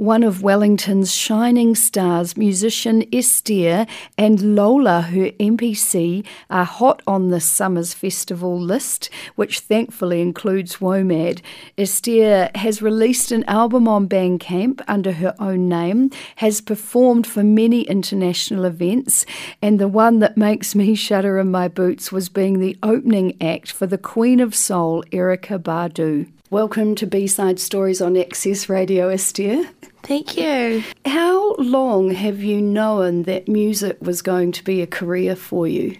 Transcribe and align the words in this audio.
one 0.00 0.22
of 0.22 0.42
Wellington's 0.42 1.12
shining 1.12 1.74
stars, 1.74 2.34
musician 2.34 3.02
Estere 3.12 3.86
and 4.16 4.56
Lola, 4.56 5.02
her 5.02 5.30
MPC, 5.32 6.24
are 6.48 6.64
hot 6.64 7.02
on 7.06 7.28
this 7.28 7.44
summer's 7.44 7.92
festival 7.92 8.58
list, 8.58 9.10
which 9.36 9.60
thankfully 9.60 10.22
includes 10.22 10.76
WOMAD. 10.76 11.42
Estere 11.76 12.50
has 12.56 12.80
released 12.80 13.30
an 13.30 13.44
album 13.44 13.86
on 13.86 14.08
Bandcamp 14.08 14.80
under 14.88 15.12
her 15.12 15.34
own 15.38 15.68
name, 15.68 16.08
has 16.36 16.62
performed 16.62 17.26
for 17.26 17.44
many 17.44 17.82
international 17.82 18.64
events, 18.64 19.26
and 19.60 19.78
the 19.78 19.86
one 19.86 20.20
that 20.20 20.34
makes 20.34 20.74
me 20.74 20.94
shudder 20.94 21.38
in 21.38 21.50
my 21.50 21.68
boots 21.68 22.10
was 22.10 22.30
being 22.30 22.58
the 22.58 22.78
opening 22.82 23.36
act 23.38 23.70
for 23.70 23.86
the 23.86 23.98
Queen 23.98 24.40
of 24.40 24.54
Soul, 24.54 25.04
Erykah 25.12 25.58
Badu. 25.58 26.26
Welcome 26.50 26.96
to 26.96 27.06
B-Side 27.06 27.60
Stories 27.60 28.00
on 28.02 28.16
Access 28.16 28.68
Radio, 28.68 29.08
Estere. 29.08 29.68
Thank 30.02 30.36
you. 30.36 30.82
How 31.06 31.54
long 31.54 32.10
have 32.10 32.42
you 32.42 32.60
known 32.60 33.22
that 33.24 33.46
music 33.46 33.98
was 34.00 34.20
going 34.20 34.50
to 34.52 34.64
be 34.64 34.82
a 34.82 34.86
career 34.86 35.36
for 35.36 35.68
you? 35.68 35.96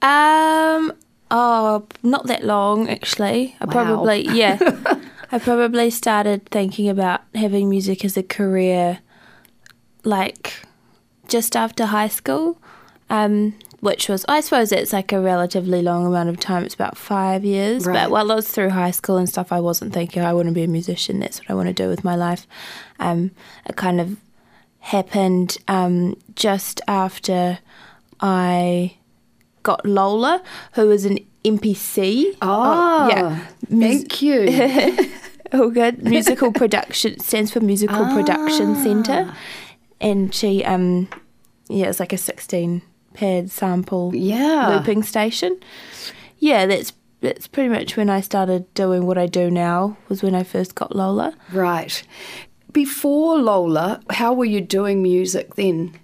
Um, 0.00 0.92
oh, 1.30 1.86
not 2.02 2.26
that 2.26 2.44
long 2.44 2.88
actually. 2.88 3.54
I 3.60 3.66
Wow. 3.66 3.72
probably 3.72 4.26
yeah. 4.28 4.58
I 5.32 5.38
probably 5.38 5.90
started 5.90 6.48
thinking 6.50 6.88
about 6.88 7.20
having 7.34 7.68
music 7.68 8.02
as 8.04 8.16
a 8.16 8.22
career 8.22 9.00
like 10.04 10.62
just 11.28 11.54
after 11.54 11.86
high 11.86 12.08
school. 12.08 12.58
Um, 13.10 13.54
which 13.84 14.08
was 14.08 14.24
I 14.28 14.40
suppose 14.40 14.72
it's 14.72 14.94
like 14.94 15.12
a 15.12 15.20
relatively 15.20 15.82
long 15.82 16.06
amount 16.06 16.30
of 16.30 16.40
time. 16.40 16.64
It's 16.64 16.74
about 16.74 16.96
five 16.96 17.44
years. 17.44 17.84
Right. 17.84 17.94
But 18.04 18.10
while 18.10 18.32
I 18.32 18.34
was 18.36 18.48
through 18.48 18.70
high 18.70 18.90
school 18.92 19.18
and 19.18 19.28
stuff, 19.28 19.52
I 19.52 19.60
wasn't 19.60 19.92
thinking 19.92 20.22
I 20.24 20.32
want 20.32 20.48
to 20.48 20.54
be 20.54 20.62
a 20.62 20.66
musician. 20.66 21.20
That's 21.20 21.38
what 21.40 21.50
I 21.50 21.54
want 21.54 21.68
to 21.68 21.74
do 21.74 21.86
with 21.90 22.02
my 22.02 22.16
life. 22.16 22.46
Um, 22.98 23.32
it 23.66 23.76
kind 23.76 24.00
of 24.00 24.16
happened 24.78 25.58
um, 25.68 26.16
just 26.34 26.80
after 26.88 27.58
I 28.20 28.96
got 29.62 29.84
Lola, 29.84 30.42
who 30.72 30.86
was 30.88 31.04
an 31.04 31.18
MPC. 31.44 32.36
Ah, 32.40 33.08
yeah. 33.10 33.44
Mus- 33.68 33.96
Thank 33.98 34.22
you. 34.22 35.10
Oh, 35.52 35.70
good. 35.70 36.02
Musical 36.02 36.50
production 36.62 37.20
stands 37.20 37.52
for 37.52 37.60
Musical 37.60 38.06
Production 38.06 38.74
Centre, 38.74 39.32
and 40.00 40.34
she, 40.34 40.64
um, 40.64 41.06
yeah, 41.68 41.86
it's 41.86 42.00
like 42.00 42.12
a 42.12 42.18
sixteen 42.18 42.82
pad 43.14 43.50
sample 43.50 44.12
Yeah. 44.14 44.76
looping 44.76 45.02
station. 45.02 45.58
Yeah, 46.38 46.66
that's 46.66 46.92
that's 47.20 47.46
pretty 47.46 47.70
much 47.70 47.96
when 47.96 48.10
I 48.10 48.20
started 48.20 48.72
doing 48.74 49.06
what 49.06 49.16
I 49.16 49.26
do 49.26 49.50
now. 49.50 49.96
Was 50.10 50.22
when 50.22 50.34
I 50.34 50.42
first 50.42 50.74
got 50.74 50.94
Lola. 50.94 51.32
right. 51.52 52.02
Before 52.72 53.38
Lola, 53.38 54.00
how 54.10 54.32
were 54.34 54.44
you 54.44 54.60
doing 54.60 55.00
music 55.02 55.54
then? 55.54 55.94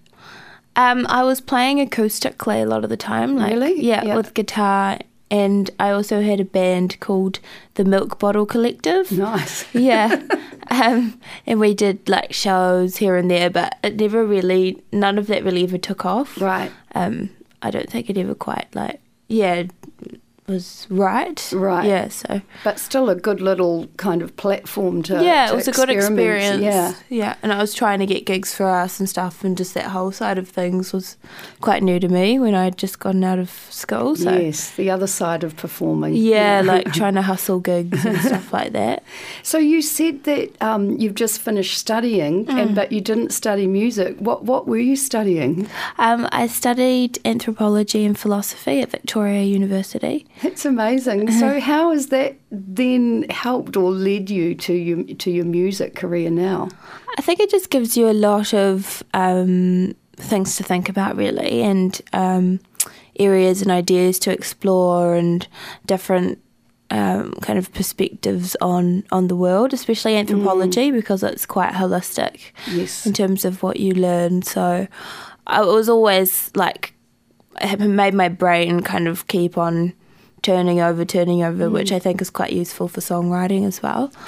Um, 0.77 1.05
I 1.09 1.25
was 1.25 1.41
playing 1.41 1.85
acoustically 1.87 2.63
a 2.63 2.65
lot 2.65 2.85
of 2.85 2.91
the 2.91 2.97
time. 2.97 3.37
Like, 3.37 3.53
Really? 3.53 3.83
Yeah, 3.85 4.05
Yeah. 4.05 4.17
with 4.17 4.35
guitar, 4.35 4.99
and 5.31 5.71
I 5.79 5.91
also 5.91 6.23
had 6.23 6.41
a 6.41 6.45
band 6.45 6.99
called 7.01 7.39
the 7.75 7.85
Milk 7.85 8.19
Bottle 8.19 8.47
Collective. 8.47 9.13
Nice. 9.13 9.65
yeah. 9.75 10.23
Um, 10.71 11.21
and 11.47 11.61
we 11.61 11.75
did 11.75 12.09
like 12.09 12.33
shows 12.33 12.97
here 12.97 13.17
and 13.17 13.31
there, 13.31 13.49
but 13.49 13.79
it 13.85 13.97
never 13.97 14.25
really, 14.25 14.83
none 14.93 15.19
of 15.19 15.29
that 15.29 15.45
really 15.45 15.63
ever 15.63 15.79
took 15.79 16.05
off. 16.05 16.41
Right. 16.41 16.73
Um, 16.95 17.31
I 17.63 17.71
don't 17.71 17.89
think 17.89 18.11
it 18.11 18.19
ever 18.19 18.35
quite 18.35 18.75
like, 18.75 19.01
yeah, 19.29 19.65
was 20.51 20.87
right. 20.91 21.41
Right. 21.55 21.87
Yeah. 21.87 22.09
So 22.09 22.43
But 22.65 22.79
still 22.79 23.09
a 23.09 23.15
good 23.15 23.41
little 23.41 23.87
kind 23.97 24.21
of 24.23 24.37
platform 24.37 25.03
to 25.05 25.23
yeah, 25.25 25.47
to 25.47 25.53
it 25.53 25.57
was 25.57 25.69
a 25.69 25.73
good 25.73 25.89
experience. 25.91 26.63
Yeah. 26.63 26.95
Yeah. 27.09 27.35
And 27.43 27.53
I 27.53 27.59
was 27.59 27.73
trying 27.75 28.01
to 28.01 28.07
get 28.07 28.27
gigs 28.27 28.53
for 28.55 28.67
us 28.67 29.01
and 29.01 29.09
stuff, 29.09 29.45
and 29.45 29.57
just 29.57 29.75
that 29.75 29.87
whole 29.87 30.13
side 30.13 30.39
of 30.39 30.49
things 30.49 30.93
was 30.93 31.17
quite 31.61 31.83
new 31.83 31.99
to 32.01 32.09
me 32.09 32.39
when 32.39 32.55
I'd 32.55 32.77
just 32.77 32.99
gotten 32.99 33.25
out 33.25 33.39
of 33.39 33.51
school. 33.71 34.17
So 34.17 34.31
Yes, 34.37 34.71
the 34.77 34.91
other 34.91 35.07
side 35.07 35.45
of 35.45 35.57
performing. 35.57 36.15
yeah, 36.15 36.63
like 36.65 36.93
trying 37.01 37.15
to 37.15 37.23
hustle 37.23 37.61
gigs 37.61 38.05
and 38.05 38.19
stuff 38.19 38.53
like 38.53 38.73
that. 38.73 39.03
So 39.43 39.59
you 39.59 39.81
said 39.83 40.25
that 40.25 40.51
um, 40.61 40.97
you've 40.99 41.15
just 41.15 41.41
finished 41.41 41.79
studying, 41.79 42.47
Mm. 42.47 42.61
and 42.63 42.75
but 42.75 42.91
you 42.93 43.01
didn't 43.01 43.31
study 43.33 43.67
music. 43.67 44.17
What 44.19 44.45
what 44.45 44.67
were 44.67 44.79
you 44.91 44.97
studying? 44.97 45.69
Um, 45.99 46.29
I 46.33 46.47
studied 46.49 47.19
anthropology 47.25 48.05
and 48.05 48.19
philosophy 48.19 48.81
at 48.81 48.91
Victoria 48.91 49.43
University. 49.43 50.27
That's 50.43 50.65
amazing. 50.65 51.31
So 51.33 51.61
how 51.71 51.91
has 51.91 52.07
that 52.09 52.37
then 52.51 53.27
helped 53.31 53.77
or 53.77 53.91
led 53.91 54.31
you 54.31 54.55
to 54.55 54.73
your 54.73 55.05
to 55.15 55.31
your 55.31 55.45
music 55.45 55.95
career 55.95 56.31
now? 56.31 56.69
I 57.19 57.23
think 57.23 57.41
it 57.41 57.51
just 57.51 57.71
gives 57.71 57.97
you 57.97 58.09
a 58.09 58.13
lot 58.15 58.55
of 58.55 59.03
um, 59.15 59.95
things 60.17 60.57
to 60.57 60.63
think 60.63 60.89
about, 60.89 61.17
really, 61.17 61.63
and 61.63 62.01
um, 62.13 62.61
areas 63.19 63.61
and 63.63 63.71
ideas 63.71 64.19
to 64.21 64.33
explore, 64.33 65.15
and 65.15 65.47
different 65.87 66.39
um, 66.91 67.33
kind 67.43 67.59
of 67.59 67.73
perspectives 67.73 68.57
on 68.61 69.05
on 69.13 69.29
the 69.29 69.37
world, 69.37 69.73
especially 69.75 70.17
anthropology, 70.17 70.91
because 70.91 71.23
it's 71.23 71.47
quite 71.47 71.73
holistic 71.75 72.53
Yes. 72.71 73.05
in 73.07 73.13
terms 73.13 73.45
of 73.45 73.63
what 73.63 73.79
you 73.79 73.93
learn. 73.93 74.43
So 74.43 74.87
I 75.47 75.61
was 75.63 75.89
always 75.89 76.51
like, 76.55 76.95
it 77.61 77.67
had 77.69 77.81
made 77.81 78.15
my 78.15 78.29
brain 78.29 78.81
kind 78.81 79.07
of 79.09 79.27
keep 79.27 79.59
on 79.59 79.93
turning 80.43 80.81
over, 80.81 81.05
turning 81.05 81.43
over, 81.43 81.69
which 81.71 81.93
I 81.93 81.99
think 81.99 82.21
is 82.23 82.31
quite 82.31 82.53
useful 82.53 82.89
for 82.89 83.01
songwriting 83.01 83.67
as 83.67 83.83
well. 83.83 84.11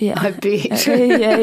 Yeah. 0.00 0.14
I 0.16 0.32
bet. 0.32 0.86
yeah, 0.88 1.36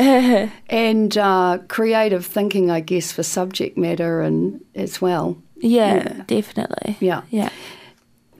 yeah. 0.00 0.48
and 0.68 1.16
uh, 1.16 1.58
creative 1.68 2.26
thinking, 2.26 2.68
I 2.68 2.80
guess, 2.80 3.12
for 3.12 3.22
subject 3.22 3.78
matter 3.78 4.22
and 4.22 4.60
as 4.74 5.00
well. 5.00 5.36
Yeah, 5.56 5.94
Yeah. 5.94 6.22
definitely. 6.26 6.96
Yeah. 6.98 7.22
Yeah. 7.30 7.50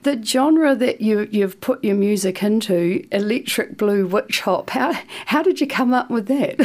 The 0.03 0.21
genre 0.21 0.75
that 0.75 0.99
you 0.99 1.29
you've 1.31 1.61
put 1.61 1.81
your 1.83 1.95
music 1.95 2.43
into, 2.43 3.07
electric 3.11 3.77
blue 3.77 4.05
witch 4.05 4.41
hop. 4.41 4.71
How 4.71 4.91
how 5.27 5.41
did 5.43 5.61
you 5.61 5.67
come 5.67 5.93
up 5.93 6.09
with 6.09 6.25
that? 6.27 6.55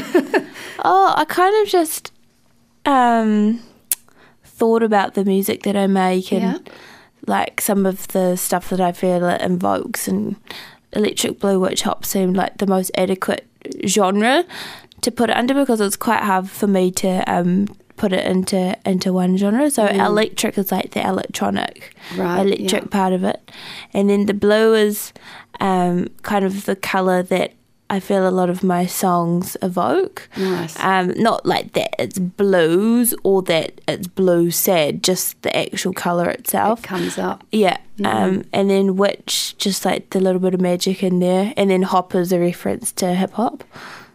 Oh, 0.84 1.14
I 1.16 1.24
kind 1.26 1.54
of 1.62 1.68
just 1.68 2.10
um, 2.84 3.60
thought 4.42 4.82
about 4.82 5.14
the 5.14 5.24
music 5.24 5.62
that 5.64 5.76
I 5.76 5.86
make 5.86 6.32
and 6.32 6.42
Yeah. 6.42 6.72
Like 7.26 7.60
some 7.60 7.86
of 7.86 8.08
the 8.08 8.36
stuff 8.36 8.70
that 8.70 8.80
I 8.80 8.92
feel 8.92 9.24
it 9.28 9.40
invokes, 9.40 10.08
and 10.08 10.36
Electric 10.92 11.40
Blue 11.40 11.60
Witch 11.60 11.82
Hop 11.82 12.04
seemed 12.04 12.36
like 12.36 12.58
the 12.58 12.66
most 12.66 12.90
adequate 12.96 13.46
genre 13.86 14.44
to 15.02 15.10
put 15.10 15.30
it 15.30 15.36
under 15.36 15.54
because 15.54 15.80
it's 15.80 15.96
quite 15.96 16.22
hard 16.22 16.48
for 16.48 16.66
me 16.66 16.90
to 16.90 17.22
um, 17.30 17.66
put 17.96 18.12
it 18.12 18.24
into 18.24 18.76
into 18.84 19.12
one 19.12 19.36
genre. 19.36 19.70
So 19.70 19.86
electric 19.86 20.58
is 20.58 20.72
like 20.72 20.92
the 20.92 21.06
electronic 21.06 21.94
Mm. 22.10 22.18
Right, 22.18 22.46
electric 22.46 22.82
yeah. 22.84 22.88
part 22.88 23.12
of 23.12 23.24
it, 23.24 23.50
and 23.92 24.08
then 24.08 24.26
the 24.26 24.34
blue 24.34 24.74
is 24.74 25.12
um, 25.58 26.06
kind 26.22 26.44
of 26.44 26.64
the 26.64 26.76
color 26.76 27.22
that 27.24 27.52
I 27.88 28.00
feel 28.00 28.28
a 28.28 28.30
lot 28.30 28.50
of 28.50 28.64
my 28.64 28.86
songs 28.86 29.56
evoke. 29.62 30.28
Nice. 30.36 30.78
Um, 30.80 31.12
not 31.16 31.46
like 31.46 31.72
that 31.74 31.94
it's 31.98 32.18
blues 32.18 33.14
or 33.22 33.42
that 33.42 33.80
it's 33.86 34.08
blue 34.08 34.50
sad, 34.50 35.04
just 35.04 35.40
the 35.42 35.56
actual 35.56 35.92
color 35.92 36.28
itself. 36.28 36.82
Comes 36.82 37.16
up. 37.16 37.44
Yeah. 37.52 37.78
Um, 38.04 38.44
and 38.52 38.68
then 38.68 38.96
witch, 38.96 39.56
just 39.56 39.84
like 39.84 40.10
the 40.10 40.20
little 40.20 40.40
bit 40.40 40.54
of 40.54 40.60
magic 40.60 41.02
in 41.02 41.20
there, 41.20 41.54
and 41.56 41.70
then 41.70 41.82
hop 41.82 42.14
is 42.14 42.32
a 42.32 42.38
reference 42.40 42.92
to 42.92 43.14
hip 43.14 43.32
hop. 43.32 43.64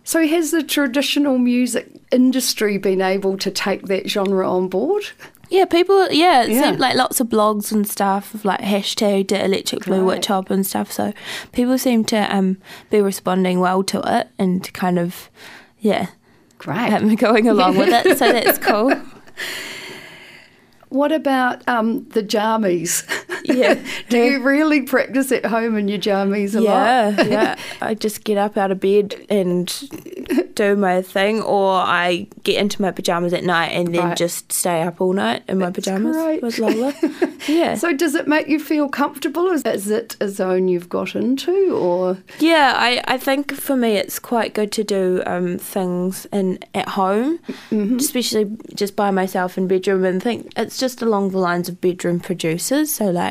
So 0.03 0.28
has 0.28 0.52
the 0.52 0.64
traditional 0.64 1.38
music 1.38 1.90
industry 2.12 2.78
been 2.78 3.02
able 3.02 3.38
to 3.38 3.52
take 3.52 3.84
that 3.88 4.09
genre 4.09 4.50
on 4.52 4.68
board? 4.68 5.06
Yeah, 5.51 5.66
people. 5.66 6.09
Yeah, 6.12 6.44
it 6.44 6.50
Yeah. 6.51 6.63
seemed 6.63 6.79
like 6.79 6.95
lots 6.95 7.19
of 7.19 7.28
blogs 7.28 7.72
and 7.73 7.85
stuff 7.88 8.34
of 8.34 8.45
like 8.45 8.62
hashtag 8.62 9.28
the 9.28 9.44
electric 9.44 9.84
blue 9.85 9.97
Right. 10.00 10.16
witch 10.17 10.28
hop 10.28 10.50
and 10.50 10.66
stuff. 10.66 10.91
So 10.91 11.12
people 11.51 11.78
seem 11.78 12.06
to 12.06 12.17
um 12.35 12.57
be 12.89 13.01
responding 13.01 13.59
well 13.59 13.84
to 13.84 14.01
it 14.06 14.29
and 14.40 14.72
kind 14.73 14.97
of 14.97 15.29
yeah 15.79 16.07
Great. 16.58 16.93
um, 16.93 17.16
going 17.16 17.47
along 17.49 17.78
with 17.78 17.90
it. 17.90 18.17
So 18.17 18.31
that's 18.31 18.58
cool. 18.58 18.93
What 20.90 21.14
about 21.14 21.66
um, 21.70 22.05
the 22.09 22.22
jammies? 22.22 23.03
Yeah. 23.61 23.76
Do 24.09 24.17
you 24.17 24.41
really 24.43 24.82
practice 24.84 25.32
at 25.32 25.46
home 25.46 25.78
in 25.78 25.88
your 25.88 25.99
jammies 25.99 26.55
a 26.55 26.61
Yeah, 26.61 27.16
lot? 27.17 27.28
yeah. 27.28 27.55
I 27.82 27.93
just 27.96 28.23
get 28.23 28.38
up 28.38 28.58
out 28.58 28.72
of 28.72 28.79
bed 28.79 29.16
and 29.29 29.67
do 30.55 30.76
my 30.76 31.02
thing, 31.02 31.41
or 31.41 31.73
I 31.73 32.28
get 32.43 32.58
into 32.61 32.82
my 32.82 32.91
pajamas 32.91 33.34
at 33.34 33.43
night 33.43 33.70
and 33.70 33.93
then 33.96 34.02
Right. 34.09 34.17
just 34.17 34.52
stay 34.52 34.82
up 34.84 34.99
all 35.02 35.14
night 35.14 35.43
in 35.47 35.59
my 35.59 35.66
That's 35.70 35.85
pajamas 35.85 36.16
great. 36.16 36.41
with 36.41 36.59
Lola. 36.59 36.93
Yeah, 37.47 37.76
So 37.76 37.93
does 37.93 38.16
it 38.16 38.28
make 38.28 38.47
you 38.47 38.59
feel 38.59 38.88
comfortable? 38.90 39.47
Is, 39.49 39.64
is 39.64 39.90
it 39.90 40.16
a 40.22 40.29
zone 40.29 40.67
you've 40.67 40.90
got 40.90 41.16
into, 41.16 41.76
or 41.76 42.17
yeah. 42.40 42.73
I, 42.78 43.02
I 43.08 43.17
think 43.17 43.52
for 43.53 43.76
me 43.76 43.93
it's 43.96 44.20
quite 44.20 44.53
good 44.53 44.72
to 44.73 44.84
do 44.84 45.23
um, 45.26 45.58
things 45.58 46.26
in 46.32 46.59
at 46.76 46.90
home, 46.90 47.40
especially 47.72 48.49
just 48.76 48.96
by 48.96 49.11
myself 49.11 49.58
in 49.58 49.67
bedroom, 49.67 50.05
and 50.05 50.22
think 50.22 50.52
it's 50.55 50.78
just 50.78 51.02
along 51.02 51.32
the 51.32 51.38
lines 51.40 51.67
of 51.70 51.82
bedroom 51.82 52.20
producers. 52.20 52.91
So 52.93 53.09
like 53.09 53.30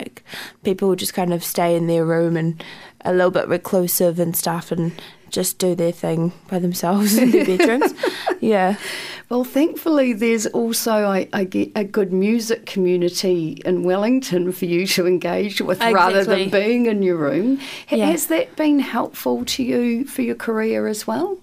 people 0.63 0.95
just 0.97 1.15
kind 1.15 1.33
of 1.33 1.43
stay 1.45 1.77
in 1.77 1.87
their 1.87 2.05
room 2.05 2.37
and 2.37 2.63
a 3.05 3.13
little 3.13 3.31
bit 3.31 3.49
reclusive 3.49 4.19
and 4.19 4.37
stuff 4.37 4.71
and 4.71 4.93
just 5.31 5.59
do 5.59 5.75
their 5.75 5.93
thing 5.93 6.33
by 6.49 6.59
themselves 6.59 7.17
in 7.17 7.31
their 7.31 7.45
bedrooms. 7.47 7.95
yeah. 8.41 8.77
Well, 9.29 9.45
thankfully, 9.45 10.13
there's 10.13 10.47
also 10.47 10.91
I, 10.93 11.29
I 11.33 11.45
get 11.45 11.71
a 11.77 11.85
good 11.85 12.13
music 12.13 12.67
community 12.67 13.63
in 13.65 13.85
Wellington 13.85 14.51
for 14.51 14.65
you 14.65 14.87
to 14.89 15.07
engage 15.07 15.61
with 15.61 15.79
Exactly. 15.79 15.95
rather 15.95 16.25
than 16.25 16.51
being 16.51 16.87
in 16.87 17.03
your 17.03 17.17
room. 17.17 17.61
Yeah. 17.89 18.07
Has 18.07 18.27
that 18.27 18.57
been 18.57 18.81
helpful 18.81 19.45
to 19.45 19.63
you 19.63 20.05
for 20.05 20.23
your 20.23 20.35
career 20.35 20.89
as 20.89 21.07
well? 21.07 21.39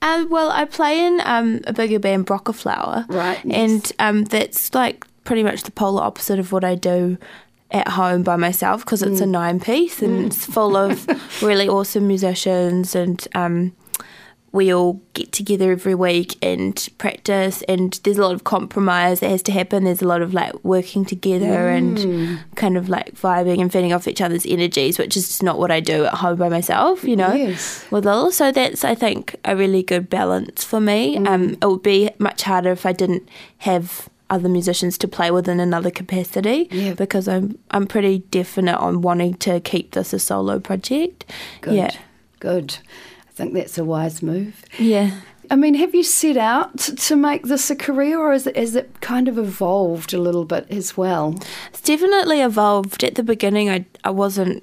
Um, 0.00 0.30
well, 0.30 0.50
I 0.50 0.64
play 0.64 1.04
in 1.04 1.20
um, 1.24 1.60
a 1.66 1.72
bigger 1.72 1.98
band, 1.98 2.26
Broccaflower. 2.26 3.08
Right, 3.08 3.40
yes. 3.44 3.54
And 3.54 3.92
um, 3.98 4.24
that's 4.24 4.72
like 4.72 5.04
pretty 5.24 5.42
much 5.42 5.64
the 5.64 5.70
polar 5.72 6.02
opposite 6.02 6.38
of 6.38 6.52
what 6.52 6.64
I 6.64 6.76
do 6.76 7.18
at 7.70 7.88
home 7.88 8.22
by 8.22 8.36
myself 8.36 8.84
because 8.84 9.02
it's 9.02 9.20
a 9.20 9.24
Mm. 9.24 9.28
nine 9.30 9.60
piece 9.60 10.00
and 10.02 10.26
it's 10.26 10.46
full 10.46 10.76
of 10.76 11.06
really 11.42 11.68
awesome 11.68 12.06
musicians 12.08 12.94
and 12.94 13.28
um, 13.34 13.72
we 14.52 14.72
all 14.72 15.02
get 15.12 15.30
together 15.30 15.70
every 15.72 15.94
week 15.94 16.36
and 16.42 16.88
practice 16.96 17.60
and 17.68 18.00
there's 18.04 18.16
a 18.16 18.22
lot 18.22 18.32
of 18.32 18.44
compromise 18.44 19.20
that 19.20 19.28
has 19.28 19.42
to 19.42 19.52
happen 19.52 19.84
there's 19.84 20.00
a 20.00 20.06
lot 20.08 20.22
of 20.22 20.32
like 20.32 20.52
working 20.64 21.04
together 21.04 21.44
Mm. 21.68 21.76
and 21.76 22.56
kind 22.56 22.78
of 22.78 22.88
like 22.88 23.14
vibing 23.14 23.60
and 23.60 23.70
feeding 23.70 23.92
off 23.92 24.08
each 24.08 24.22
other's 24.22 24.46
energies 24.46 24.98
which 24.98 25.14
is 25.18 25.28
just 25.28 25.42
not 25.42 25.58
what 25.58 25.70
I 25.70 25.80
do 25.80 26.06
at 26.06 26.14
home 26.14 26.38
by 26.38 26.48
myself 26.48 27.04
you 27.04 27.16
know 27.16 27.34
Yes. 27.34 27.84
with 27.90 28.06
Lil. 28.06 28.30
So 28.32 28.50
that's 28.50 28.82
I 28.82 28.94
think 28.94 29.36
a 29.44 29.54
really 29.54 29.82
good 29.82 30.08
balance 30.08 30.64
for 30.64 30.80
me. 30.80 31.16
Mm. 31.18 31.28
Um, 31.28 31.50
it 31.60 31.66
would 31.66 31.82
be 31.82 32.08
much 32.18 32.40
harder 32.44 32.70
if 32.72 32.86
I 32.86 32.92
didn't 32.92 33.28
have 33.58 34.08
other 34.30 34.48
musicians 34.48 34.98
to 34.98 35.08
play 35.08 35.30
with 35.30 35.48
in 35.48 35.60
another 35.60 35.90
capacity 35.90 36.68
Yeah. 36.70 36.94
because 36.94 37.28
I'm 37.28 37.58
I'm 37.70 37.86
pretty 37.86 38.18
definite 38.30 38.78
on 38.78 39.00
wanting 39.02 39.34
to 39.38 39.60
keep 39.60 39.92
this 39.92 40.12
a 40.12 40.18
solo 40.18 40.58
project. 40.60 41.24
Good. 41.60 41.74
Yeah. 41.74 41.90
Good. 42.40 42.78
I 43.28 43.32
think 43.32 43.54
that's 43.54 43.78
a 43.78 43.84
wise 43.84 44.22
move. 44.22 44.64
Yeah. 44.78 45.10
I 45.50 45.56
mean, 45.56 45.74
have 45.74 45.94
you 45.94 46.02
set 46.02 46.36
out 46.36 46.76
to 46.78 47.16
make 47.16 47.44
this 47.44 47.70
a 47.70 47.76
career 47.76 48.18
or 48.18 48.32
has 48.32 48.46
it, 48.46 48.56
has 48.56 48.76
it 48.76 49.00
kind 49.00 49.28
of 49.28 49.38
evolved 49.38 50.12
a 50.12 50.20
little 50.20 50.44
bit 50.44 50.66
as 50.70 50.94
well? 50.96 51.34
It's 51.70 51.80
definitely 51.80 52.42
evolved. 52.42 53.02
At 53.02 53.14
the 53.14 53.22
beginning 53.22 53.70
I 53.70 53.86
I 54.04 54.10
wasn't 54.10 54.62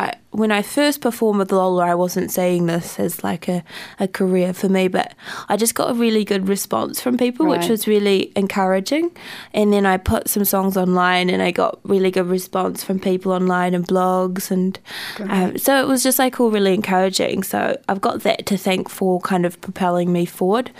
I 0.00 0.14
when 0.30 0.50
I 0.50 0.62
first 0.62 1.00
performed 1.00 1.40
with 1.40 1.52
Lola 1.52 1.86
I 1.86 1.94
wasn't 1.94 2.30
saying 2.30 2.66
this 2.66 2.98
as 2.98 3.22
like 3.22 3.48
a, 3.48 3.62
a 3.98 4.08
career 4.08 4.52
for 4.54 4.68
me, 4.68 4.88
but 4.88 5.14
I 5.48 5.56
just 5.56 5.74
got 5.74 5.90
a 5.90 5.94
really 5.94 6.24
good 6.24 6.48
response 6.48 7.00
from 7.00 7.18
people, 7.18 7.46
which 7.46 7.68
was 7.68 7.86
really 7.86 8.32
encouraging. 8.36 9.10
And 9.52 9.72
then 9.72 9.84
I 9.86 9.96
put 9.96 10.28
some 10.28 10.44
songs 10.44 10.76
online 10.76 11.28
and 11.28 11.42
I 11.42 11.50
got 11.50 11.80
really 11.84 12.10
good 12.10 12.26
response 12.26 12.82
from 12.82 13.00
people 13.00 13.32
online 13.32 13.74
and 13.74 13.86
blogs 13.86 14.50
and 14.50 14.78
um, 15.18 15.58
so 15.58 15.80
it 15.80 15.86
was 15.86 16.02
just 16.02 16.18
like 16.18 16.40
all 16.40 16.50
really 16.50 16.74
encouraging. 16.74 17.42
So 17.42 17.76
I've 17.88 18.00
got 18.00 18.22
that 18.22 18.46
to 18.46 18.56
thank 18.56 18.88
for 18.88 19.20
kind 19.20 19.44
of 19.44 19.60
propelling 19.60 20.12
me 20.12 20.24
forward. 20.24 20.70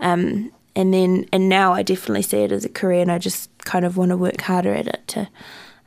Um, 0.00 0.52
and 0.76 0.94
then 0.94 1.26
and 1.32 1.48
now 1.48 1.72
I 1.72 1.82
definitely 1.82 2.22
see 2.22 2.42
it 2.42 2.52
as 2.52 2.64
a 2.64 2.68
career 2.68 3.00
and 3.02 3.10
I 3.10 3.18
just 3.18 3.50
kind 3.64 3.84
of 3.84 3.96
want 3.96 4.10
to 4.10 4.16
work 4.16 4.40
harder 4.40 4.74
at 4.74 4.86
it 4.86 5.08
to 5.08 5.28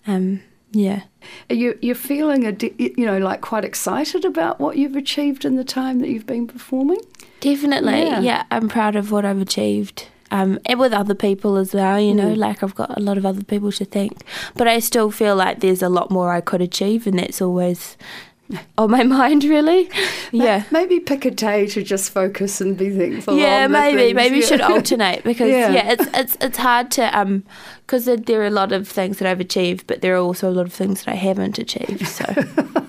um, 0.06 0.42
yeah. 0.72 1.02
Are 1.50 1.56
you 1.56 1.78
you're 1.82 1.96
feeling 1.96 2.46
a 2.48 2.56
you 2.78 3.06
know 3.06 3.18
like 3.20 3.42
quite 3.42 3.64
excited 3.66 4.26
about 4.26 4.60
what 4.60 4.78
you've 4.78 4.96
achieved 4.96 5.46
in 5.46 5.56
the 5.56 5.64
time 5.64 6.00
that 6.00 6.10
you've 6.10 6.26
been 6.26 6.48
performing? 6.48 7.00
Definitely, 7.42 8.02
Yeah. 8.04 8.20
yeah. 8.22 8.44
I'm 8.52 8.68
proud 8.70 8.96
of 8.96 9.12
what 9.12 9.26
I've 9.26 9.42
achieved. 9.42 10.08
Um, 10.34 10.60
and 10.66 10.80
with 10.80 10.94
other 10.94 11.14
people 11.16 11.58
as 11.58 11.74
well, 11.74 12.00
you 12.00 12.14
know, 12.14 12.30
Mm. 12.34 12.38
like 12.38 12.64
I've 12.64 12.74
got 12.76 12.98
a 12.98 13.02
lot 13.02 13.18
of 13.18 13.26
other 13.26 13.44
people 13.44 13.72
to 13.74 13.84
thank. 13.86 14.24
But 14.56 14.68
I 14.68 14.80
still 14.80 15.12
feel 15.12 15.36
like 15.36 15.60
there's 15.60 15.82
a 15.82 15.90
lot 15.90 16.10
more 16.10 16.32
I 16.32 16.40
could 16.40 16.62
achieve, 16.62 17.06
and 17.06 17.20
that's 17.20 17.42
always 17.42 17.98
on 18.78 18.92
my 18.92 19.04
mind, 19.04 19.44
really. 19.44 19.90
Yeah. 20.34 20.64
Maybe 20.72 21.02
pick 21.02 21.26
a 21.26 21.32
day 21.32 21.68
to 21.68 21.84
just 21.84 22.12
focus 22.12 22.62
and 22.62 22.78
be 22.78 22.90
thankful. 22.90 23.38
Yeah, 23.38 23.66
on 23.66 23.72
maybe 23.74 23.98
things, 23.98 24.16
maybe 24.16 24.38
yeah. 24.40 24.46
should 24.46 24.62
alternate 24.74 25.26
because 25.26 25.50
Yeah. 25.50 25.72
yeah. 25.74 25.92
it's 25.92 26.08
it's 26.14 26.38
it's 26.40 26.58
hard 26.58 26.90
to 26.92 27.18
um 27.20 27.44
because 27.82 28.06
there, 28.06 28.16
there 28.16 28.42
are 28.42 28.46
a 28.46 28.50
lot 28.52 28.72
of 28.72 28.88
things 28.88 29.18
that 29.18 29.28
I've 29.28 29.42
achieved, 29.42 29.88
but 29.88 30.00
there 30.02 30.16
are 30.16 30.20
also 30.20 30.50
a 30.50 30.54
lot 30.54 30.66
of 30.66 30.72
things 30.74 31.04
that 31.04 31.12
I 31.12 31.16
haven't 31.16 31.60
achieved. 31.60 32.08
So 32.08 32.24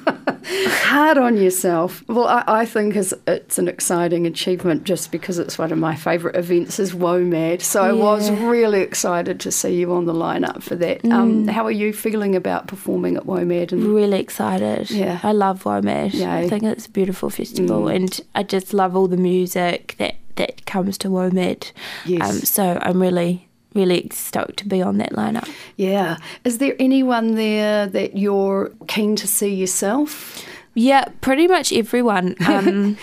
hard 0.47 1.19
on 1.19 1.37
yourself. 1.37 2.03
Well, 2.09 2.27
I, 2.27 2.45
I 2.47 2.65
think 2.67 2.97
is 2.97 3.15
it's 3.27 3.59
an 3.59 3.69
exciting 3.69 4.27
achievement 4.27 4.85
just 4.85 5.11
because 5.13 5.39
it's 5.39 5.59
one 5.59 5.73
of 5.73 5.79
my 5.79 5.95
favourite 5.95 6.37
events 6.37 6.79
is 6.79 6.93
WOMAD. 6.93 7.63
So 7.63 7.83
I 7.83 7.93
was 7.93 8.31
really 8.31 8.81
excited 8.81 9.41
to 9.41 9.53
see 9.53 9.75
you 9.79 9.93
on 9.93 10.07
the 10.07 10.13
lineup 10.15 10.63
for 10.63 10.75
that. 10.77 11.03
Mm. 11.03 11.13
Um, 11.13 11.49
how 11.49 11.65
are 11.67 11.71
you 11.71 11.93
feeling 11.93 12.35
about 12.37 12.67
performing 12.67 13.17
at 13.17 13.25
WOMAD? 13.25 13.73
And 13.73 13.85
really 13.85 14.19
excited. 14.21 14.91
Yeah. 14.91 15.21
I 15.23 15.33
love 15.33 15.65
WOMAD. 15.65 16.15
Yeah. 16.15 16.35
I 16.35 16.49
think 16.49 16.65
it's 16.65 16.87
a 16.87 16.91
beautiful 16.91 17.31
festival 17.31 17.83
Mm. 17.83 17.95
and 17.95 18.21
I 18.35 18.43
just 18.43 18.75
love 18.75 18.97
all 18.97 19.09
the 19.09 19.17
music 19.17 19.95
that, 19.99 20.17
that 20.37 20.67
comes 20.67 20.99
to 20.99 21.09
WOMAD. 21.09 21.73
Yes. 22.05 22.31
Um, 22.31 22.41
so 22.41 22.79
I'm 22.83 23.01
really, 23.01 23.49
really 23.75 24.09
stoked 24.13 24.59
to 24.59 24.69
be 24.69 24.83
on 24.83 24.99
that 24.99 25.13
lineup. 25.13 25.49
yeah, 25.77 26.17
is 26.45 26.59
there 26.59 26.75
anyone 26.79 27.35
there 27.35 27.87
that 27.87 28.17
you're 28.17 28.71
keen 28.89 29.17
to 29.17 29.27
see 29.27 29.55
yourself? 29.55 30.45
Yeah, 30.75 31.05
pretty 31.21 31.47
much 31.49 31.73
everyone. 31.73 32.35
Um, 32.49 32.97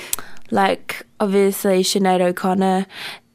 like 0.52 1.06
obviously 1.20 1.84
Sinead 1.84 2.22
O'Connor. 2.22 2.88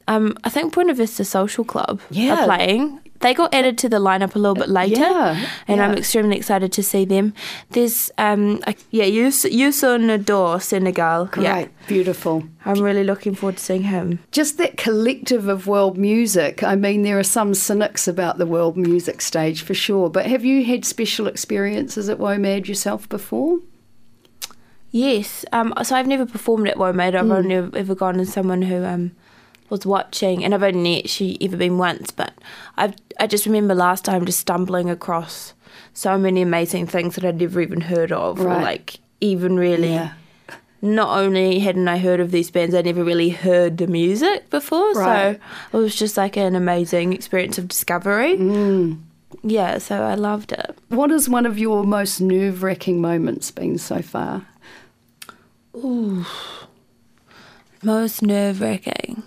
Um, 0.07 0.37
I 0.43 0.49
think 0.49 0.73
Buena 0.73 0.93
Vista 0.93 1.23
Social 1.23 1.63
Club 1.63 2.01
Yeah. 2.11 2.41
are 2.41 2.45
playing. 2.45 2.99
They 3.21 3.33
got 3.33 3.53
added 3.55 3.77
to 3.79 3.89
the 3.89 3.97
lineup 3.99 4.35
a 4.35 4.39
little 4.39 4.55
bit 4.55 4.69
later, 4.69 4.99
Yeah, 4.99 5.47
and 5.67 5.81
I'm 5.81 5.95
extremely 5.97 6.35
excited 6.37 6.71
to 6.73 6.83
see 6.83 7.05
them. 7.05 7.33
There's 7.71 8.11
um, 8.17 8.61
I, 8.67 8.75
yeah, 8.91 9.05
Yus- 9.05 9.45
Youssou 9.45 9.97
N'Dour, 9.99 10.61
Senegal. 10.61 11.25
Great, 11.27 11.43
Yeah, 11.43 11.67
beautiful. 11.87 12.43
I'm 12.65 12.81
really 12.81 13.03
looking 13.03 13.33
forward 13.33 13.57
to 13.57 13.63
seeing 13.63 13.83
him. 13.83 14.19
Just 14.31 14.57
that 14.57 14.77
collective 14.77 15.47
of 15.47 15.65
world 15.65 15.97
music. 15.97 16.61
I 16.61 16.75
mean, 16.75 17.03
there 17.03 17.17
are 17.17 17.23
some 17.23 17.53
cynics 17.53 18.07
about 18.07 18.37
the 18.37 18.45
world 18.45 18.75
music 18.77 19.21
stage 19.21 19.61
for 19.63 19.73
sure, 19.73 20.09
but 20.09 20.25
have 20.27 20.43
you 20.45 20.65
had 20.65 20.83
special 20.85 21.25
experiences 21.27 22.09
at 22.09 22.19
WOMAD 22.19 22.67
yourself 22.67 23.07
before? 23.09 23.59
Yes. 24.91 25.43
Um, 25.51 25.73
so 25.83 25.95
I've 25.95 26.07
never 26.07 26.25
performed 26.25 26.67
at 26.67 26.77
WOMAD. 26.77 27.15
I've 27.15 27.25
Mm. 27.25 27.35
only 27.35 27.79
ever 27.79 27.95
gone 27.95 28.19
as 28.19 28.31
someone 28.31 28.61
who 28.61 28.83
um, 28.85 29.11
was 29.69 29.85
watching, 29.85 30.43
and 30.43 30.53
I've 30.53 30.63
only 30.63 30.99
actually 30.99 31.37
ever 31.41 31.57
been 31.57 31.77
once. 31.77 32.11
But 32.11 32.33
I 32.77 32.93
I 33.19 33.27
just 33.27 33.45
remember 33.45 33.75
last 33.75 34.05
time 34.05 34.25
just 34.25 34.39
stumbling 34.39 34.89
across 34.89 35.53
so 35.93 36.17
many 36.17 36.41
amazing 36.41 36.87
things 36.87 37.15
that 37.15 37.25
I'd 37.25 37.39
never 37.39 37.61
even 37.61 37.81
heard 37.81 38.11
of, 38.11 38.39
or 38.39 38.45
like 38.45 38.97
even 39.21 39.57
really. 39.57 40.09
Not 40.81 41.17
only 41.17 41.57
hadn't 41.59 41.87
I 41.87 41.97
heard 41.97 42.19
of 42.19 42.29
these 42.29 42.51
bands, 42.51 42.75
I 42.75 42.81
never 42.81 43.03
really 43.03 43.29
heard 43.29 43.77
the 43.77 43.87
music 43.87 44.51
before. 44.51 44.91
Right. 44.93 45.39
So 45.71 45.77
it 45.77 45.81
was 45.81 45.95
just 45.95 46.15
like 46.15 46.37
an 46.37 46.55
amazing 46.55 47.11
experience 47.13 47.57
of 47.57 47.67
discovery. 47.67 48.37
Mm. 48.37 48.99
Yeah, 49.41 49.79
so 49.79 50.03
I 50.03 50.13
loved 50.13 50.51
it. 50.51 50.77
What 50.89 51.09
is 51.09 51.27
one 51.27 51.47
of 51.47 51.57
your 51.57 51.85
most 51.85 52.21
nerve 52.21 52.61
wracking 52.61 53.01
moments 53.01 53.49
been 53.49 53.79
so 53.79 54.03
far? 54.03 54.45
Ooh, 55.75 56.23
Most 57.81 58.21
nerve 58.21 58.61
wracking. 58.61 59.23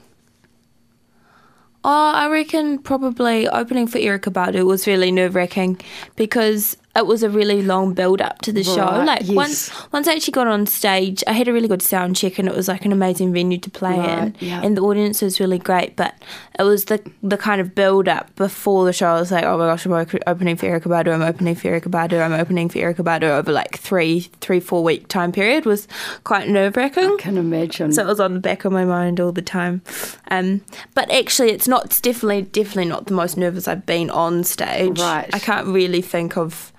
Oh, 1.91 2.13
I 2.15 2.29
reckon 2.29 2.81
probably 2.81 3.49
opening 3.49 3.87
for 3.87 3.99
Erykah 3.99 4.31
Badu 4.31 4.67
was 4.67 4.87
really 4.87 5.11
nerve 5.11 5.35
wracking 5.35 5.81
because 6.17 6.77
it 6.97 7.07
was 7.07 7.23
a 7.23 7.31
really 7.31 7.63
long 7.63 7.95
build 7.95 8.21
up 8.21 8.41
to 8.43 8.53
the 8.53 8.65
show. 8.65 8.75
Like 9.05 9.21
yes. 9.23 9.31
once 9.31 9.93
once 9.93 10.09
I 10.09 10.15
actually 10.15 10.33
got 10.33 10.49
on 10.49 10.67
stage, 10.67 11.23
I 11.29 11.33
had 11.33 11.47
a 11.47 11.53
really 11.53 11.69
good 11.69 11.83
sound 11.83 12.17
check 12.17 12.39
and 12.41 12.49
it 12.49 12.55
was 12.57 12.67
like 12.67 12.85
an 12.85 12.91
amazing 12.93 13.33
venue 13.33 13.59
to 13.59 13.71
play 13.71 13.97
Right, 13.99 14.19
in. 14.19 14.37
yeah. 14.41 14.63
And 14.65 14.77
the 14.77 14.81
audience 14.83 15.23
was 15.23 15.39
really 15.39 15.59
great. 15.59 15.95
But 15.95 16.15
it 16.59 16.65
was 16.65 16.87
the 16.87 17.01
the 17.23 17.37
kind 17.37 17.61
of 17.61 17.75
build 17.75 18.09
up 18.09 18.35
before 18.35 18.85
the 18.85 18.93
show. 18.93 19.07
I 19.09 19.21
was 19.21 19.31
like, 19.31 19.45
oh 19.45 19.57
my 19.57 19.67
gosh, 19.67 19.87
I'm 19.87 19.93
opening 20.27 20.57
for 20.57 20.67
Erykah 20.67 20.83
Badu, 20.91 21.15
I'm 21.15 21.23
opening 21.23 21.55
for 21.55 21.69
Erykah 21.69 21.83
Badu, 21.91 22.21
I'm 22.25 22.33
opening 22.33 22.69
for 22.69 22.79
Erykah 22.79 23.05
Badu 23.05 23.25
over 23.31 23.53
like 23.53 23.79
three, 23.79 24.21
three, 24.41 24.59
four 24.59 24.83
week 24.83 25.07
time 25.07 25.31
period 25.31 25.67
was 25.67 25.87
quite 26.25 26.49
nerve 26.49 26.77
wracking. 26.77 27.13
I 27.13 27.17
can 27.21 27.39
imagine. 27.39 27.93
So 27.93 28.03
it 28.03 28.07
was 28.09 28.19
on 28.19 28.35
the 28.35 28.41
back 28.41 28.65
of 28.65 28.73
my 28.73 28.85
mind 28.85 29.21
all 29.21 29.31
the 29.31 29.43
time. 29.43 29.83
Um, 30.33 30.63
but 30.95 31.09
actually, 31.13 31.51
it's 31.51 31.69
not. 31.69 31.85
It's 31.85 32.01
definitely, 32.01 32.43
definitely 32.43 32.87
not 32.87 33.07
the 33.07 33.15
most 33.15 33.37
nervous 33.37 33.69
I've 33.69 33.87
been 33.87 34.11
on 34.11 34.43
stage. 34.43 34.99
Right. 34.99 35.29
I 35.33 35.39
can't 35.39 35.69
really 35.69 36.03
think 36.03 36.37
of. 36.37 36.73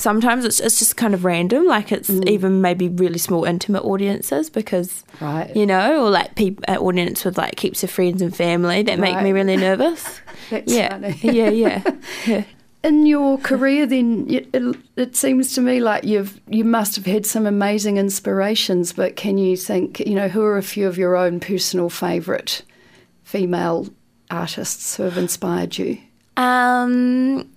Sometimes 0.00 0.44
it's 0.46 0.60
it's 0.60 0.78
just 0.78 0.96
kind 0.96 1.12
of 1.14 1.24
random. 1.24 1.66
Like 1.66 1.92
it's 1.92 2.08
Mm. 2.08 2.28
even 2.28 2.60
maybe 2.62 2.88
really 2.88 3.18
small, 3.18 3.44
intimate 3.44 3.84
audiences 3.84 4.48
because 4.48 5.04
right. 5.20 5.54
you 5.54 5.66
know, 5.66 6.04
or 6.06 6.10
like 6.10 6.34
people, 6.36 6.64
an 6.68 6.78
audience 6.78 7.24
with 7.24 7.36
like 7.36 7.60
heaps 7.60 7.84
of 7.84 7.90
friends 7.90 8.22
and 8.22 8.34
family 8.34 8.82
that 8.82 8.98
make 8.98 9.20
me 9.22 9.32
really 9.32 9.56
nervous. 9.68 10.20
That's 10.50 10.72
yeah, 10.72 10.88
funny. 10.88 11.18
yeah, 11.22 11.50
yeah, 11.50 11.82
yeah. 12.26 12.44
In 12.82 13.04
your 13.04 13.36
career, 13.36 13.84
then 13.84 14.24
it, 14.30 14.48
it, 14.54 14.76
it 14.96 15.16
seems 15.16 15.52
to 15.54 15.60
me 15.60 15.80
like 15.80 16.04
you've 16.04 16.40
you 16.48 16.64
must 16.64 16.96
have 16.96 17.04
had 17.04 17.26
some 17.26 17.44
amazing 17.46 17.98
inspirations. 17.98 18.94
But 18.94 19.16
can 19.16 19.36
you 19.36 19.54
think, 19.54 20.00
you 20.00 20.14
know, 20.14 20.28
who 20.28 20.40
are 20.42 20.56
a 20.56 20.62
few 20.62 20.88
of 20.88 20.96
your 20.96 21.14
own 21.14 21.40
personal 21.40 21.90
favourite 21.90 22.62
female 23.22 23.86
artists 24.30 24.96
who 24.96 25.02
have 25.02 25.18
inspired 25.18 25.76
you? 25.76 25.98
Um, 26.38 27.50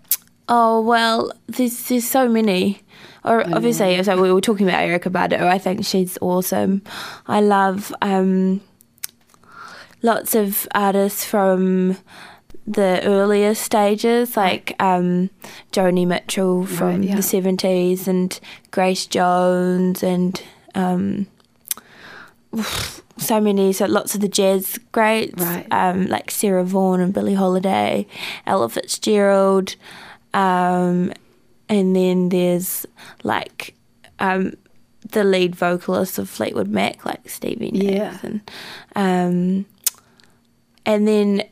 Oh 0.49 0.81
well, 0.81 1.31
there's 1.47 1.87
there's 1.87 2.07
so 2.09 2.27
many. 2.27 2.81
Or 3.25 3.41
obviously, 3.55 4.03
so 4.03 4.21
we 4.21 4.33
were 4.33 4.41
talking 4.41 4.67
about 4.67 4.81
Erykah 4.81 5.09
Badu. 5.11 5.39
I 5.41 5.57
think 5.57 5.85
she's 5.85 6.17
awesome. 6.19 6.81
I 7.25 7.39
love 7.39 7.93
um, 8.01 8.59
lots 10.01 10.35
of 10.35 10.67
artists 10.75 11.23
from 11.23 11.95
the 12.67 13.01
earlier 13.05 13.55
stages, 13.55 14.35
like 14.35 14.75
um, 14.81 15.29
Joni 15.71 16.05
Mitchell 16.05 16.65
from 16.65 16.87
Right, 16.99 17.03
yeah. 17.03 17.15
the 17.15 17.21
seventies, 17.21 18.09
and 18.09 18.37
Grace 18.71 19.05
Jones, 19.05 20.03
and 20.03 20.41
um, 20.75 21.27
so 23.17 23.39
many, 23.39 23.71
so 23.73 23.85
lots 23.85 24.15
of 24.15 24.21
the 24.21 24.27
jazz 24.27 24.77
greats, 24.91 25.41
Right. 25.41 25.65
um, 25.71 26.07
like 26.07 26.29
Sarah 26.29 26.63
Vaughan 26.65 26.99
and 26.99 27.13
Billie 27.13 27.33
Holiday, 27.35 28.05
Ella 28.45 28.69
Fitzgerald, 28.69 29.75
um, 30.33 31.11
and 31.69 31.95
then 31.95 32.29
there's 32.29 32.85
like 33.23 33.75
um, 34.19 34.53
the 35.11 35.23
lead 35.23 35.55
vocalist 35.55 36.17
of 36.17 36.29
Fleetwood 36.29 36.67
Mac, 36.67 37.05
like 37.05 37.27
Stevie 37.29 37.71
Yeah. 37.73 38.11
Nicks, 38.11 38.23
and 38.23 38.41
um, 38.95 39.65
and 40.85 41.07
then 41.07 41.43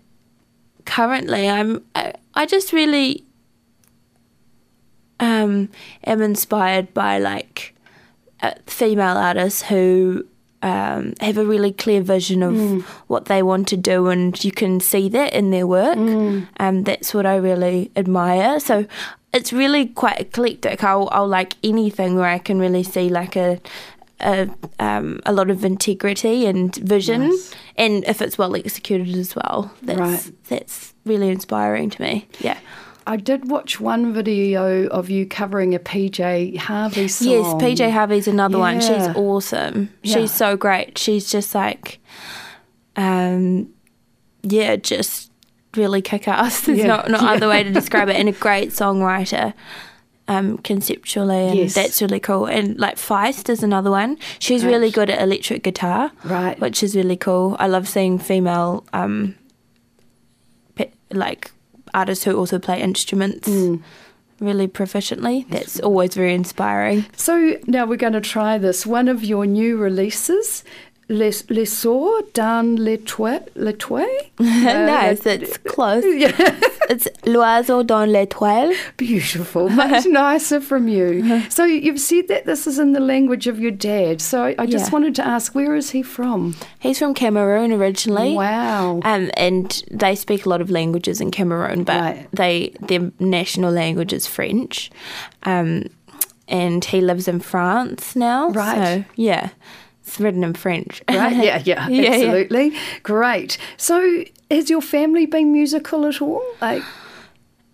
currently 0.86 1.48
I'm 1.50 1.84
I, 1.96 2.14
I 2.34 2.46
just 2.46 2.74
really 2.74 3.24
um, 5.20 5.70
am 6.04 6.22
inspired 6.22 6.94
by 6.94 7.20
like 7.20 7.76
uh, 8.42 8.54
female 8.66 9.18
artists 9.18 9.62
who 9.64 10.26
um, 10.62 11.14
have 11.20 11.38
a 11.38 11.46
really 11.46 11.72
clear 11.72 12.02
vision 12.02 12.44
of 12.44 12.84
what 13.08 13.26
they 13.26 13.42
want 13.44 13.68
to 13.70 13.78
do, 13.78 14.08
and 14.08 14.44
you 14.44 14.52
can 14.52 14.80
see 14.80 15.10
that 15.10 15.34
in 15.34 15.52
their 15.52 15.66
work. 15.68 15.98
Um, 16.60 16.84
that's 16.84 17.14
what 17.14 17.26
I 17.26 17.36
really 17.38 17.92
admire. 17.96 18.60
So 18.60 18.86
it's 19.34 19.52
really 19.54 19.88
quite 19.88 20.20
eclectic. 20.20 20.84
I'll, 20.84 21.10
I'll 21.12 21.28
like 21.28 21.56
anything 21.64 22.16
where 22.16 22.28
I 22.28 22.38
can 22.40 22.60
really 22.60 22.84
see 22.84 23.10
like 23.10 23.36
a 23.36 23.60
a, 24.24 24.48
um, 24.78 25.20
a 25.26 25.34
lot 25.34 25.50
of 25.50 25.66
integrity 25.66 26.46
and 26.46 26.76
vision, 26.76 27.30
Nice. 27.30 27.56
and 27.76 28.04
if 28.06 28.22
it's 28.22 28.38
well 28.38 28.56
executed 28.56 29.16
as 29.16 29.36
well, 29.36 29.72
that's 29.82 30.00
Right. 30.00 30.32
that's 30.48 30.94
really 31.06 31.30
inspiring 31.30 31.90
to 31.90 32.02
me. 32.04 32.28
Yeah. 32.40 32.60
I 33.08 33.18
did 33.18 33.50
watch 33.50 33.80
one 33.80 34.14
video 34.14 34.88
of 34.88 35.10
you 35.10 35.26
covering 35.26 35.74
a 35.76 35.80
PJ 35.80 36.58
Harvey 36.58 37.08
song. 37.08 37.28
Yes, 37.30 37.46
PJ 37.56 37.92
Harvey's 37.92 38.28
another 38.28 38.60
one. 38.60 38.80
She's 38.80 39.08
awesome. 39.16 39.90
Yeah. 40.04 40.16
She's 40.16 40.32
so 40.34 40.56
great. 40.56 40.98
She's 40.98 41.30
just 41.32 41.56
like, 41.56 42.00
um, 42.96 43.74
yeah, 44.44 44.76
just 44.76 45.32
really 45.76 46.02
kick 46.02 46.28
ass. 46.28 46.62
There's 46.66 46.80
Yeah. 46.80 46.88
not 46.88 47.10
no 47.10 47.18
other 47.18 47.48
way 47.48 47.64
to 47.64 47.72
describe 47.72 48.10
it. 48.10 48.16
And 48.18 48.30
a 48.30 48.32
great 48.48 48.70
songwriter. 48.70 49.54
Um, 50.28 50.60
conceptually, 50.60 51.48
and 51.50 51.58
Yes. 51.58 51.74
that's 51.74 52.02
really 52.02 52.20
cool. 52.22 52.46
And 52.46 52.80
like 52.80 52.96
Feist 52.96 53.50
is 53.50 53.64
another 53.64 53.92
one. 53.92 54.18
She's 54.40 54.64
really 54.64 54.90
good 54.90 55.10
at 55.10 55.22
electric 55.22 55.62
guitar, 55.64 56.12
Right. 56.24 56.58
which 56.60 56.84
is 56.84 56.96
really 56.96 57.18
cool. 57.18 57.58
I 57.60 57.68
love 57.68 57.86
seeing 57.90 58.18
female, 58.18 58.86
um, 58.94 59.36
pe- 60.76 60.92
like 61.12 61.52
artists 61.94 62.24
who 62.26 62.38
also 62.38 62.60
play 62.60 62.82
instruments 62.82 63.48
Mm. 63.50 63.82
really 64.40 64.68
proficiently. 64.68 65.46
That's 65.50 65.80
always 65.80 66.16
very 66.16 66.34
inspiring. 66.34 67.06
So 67.16 67.58
now 67.68 67.86
we're 67.86 67.98
going 67.98 68.14
to 68.14 68.22
try 68.22 68.58
this. 68.58 68.86
One 68.86 69.08
of 69.08 69.24
your 69.24 69.46
new 69.46 69.78
releases, 69.78 70.64
Les, 71.12 71.44
L'Essor 71.50 72.10
dans 72.34 72.78
les 72.80 72.98
toits. 72.98 73.42
Les 73.56 73.74
toits? 73.74 74.08
nice, 74.40 75.26
it's 75.26 75.58
close. 75.68 76.04
It's 76.90 77.08
L'oiseau 77.26 77.84
dans 77.84 78.06
l'étoile. 78.08 78.74
Beautiful, 78.98 79.70
much 79.70 80.06
nicer 80.10 80.62
from 80.62 80.88
you. 80.88 81.42
So 81.50 81.64
you've 81.66 82.00
said 82.00 82.28
that 82.30 82.46
this 82.46 82.66
is 82.66 82.80
in 82.80 82.94
the 82.94 83.00
language 83.00 83.48
of 83.48 83.60
your 83.60 83.72
dad. 83.72 84.22
So 84.22 84.54
I 84.58 84.66
just 84.66 84.86
Yeah. 84.88 84.92
wanted 84.94 85.16
to 85.16 85.26
ask, 85.28 85.54
where 85.54 85.76
is 85.76 85.92
he 85.92 86.02
from? 86.02 86.56
He's 86.80 87.00
from 87.00 87.14
Cameroon 87.14 87.72
originally. 87.74 88.34
Wow. 88.36 89.02
Um, 89.04 89.30
and 89.36 89.84
they 89.92 90.16
speak 90.16 90.46
a 90.46 90.50
lot 90.50 90.62
of 90.62 90.70
languages 90.70 91.20
in 91.22 91.30
Cameroon, 91.32 91.84
but 91.84 92.00
Right. 92.02 92.28
they 92.34 92.74
their 92.82 93.12
national 93.20 93.72
language 93.72 94.14
is 94.14 94.28
French. 94.28 94.90
Um, 95.44 95.84
and 96.48 96.84
he 96.86 97.00
lives 97.02 97.28
in 97.28 97.40
France 97.42 98.16
now. 98.16 98.50
Right. 98.50 98.76
So 98.76 99.04
yeah, 99.16 99.50
it's 100.12 100.20
written 100.20 100.44
in 100.44 100.54
French. 100.54 101.02
Right? 101.10 101.32
Yeah, 101.44 101.62
yeah, 101.66 101.88
Yeah, 101.88 102.02
yeah. 102.02 102.10
absolutely. 102.12 102.74
Great. 103.04 103.58
So 103.78 104.24
has 104.50 104.70
your 104.70 104.82
family 104.82 105.26
been 105.26 105.54
musical 105.54 106.06
at 106.06 106.22
all? 106.22 106.44
Like, 106.62 106.84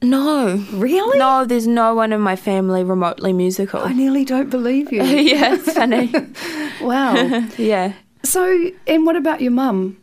No, 0.02 0.64
really? 0.74 1.18
no, 1.18 1.46
there's 1.46 1.66
no 1.68 1.96
one 1.96 2.14
in 2.14 2.22
my 2.22 2.36
family 2.36 2.84
remotely 2.84 3.34
musical. 3.34 3.82
I 3.82 3.94
nearly 3.94 4.24
don't 4.26 4.50
believe 4.52 4.92
you. 4.92 5.02
yeah, 5.04 5.56
it's 5.56 5.74
funny. 5.74 6.14
wow. 6.82 7.16
yeah, 7.58 7.94
So, 8.24 8.70
and 8.86 9.06
what 9.06 9.16
about 9.16 9.42
your 9.42 9.52
mum? 9.52 9.98